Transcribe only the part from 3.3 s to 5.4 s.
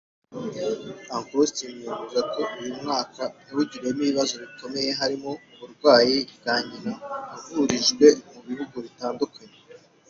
yawugiriyemo ibibazo bikomeye harimo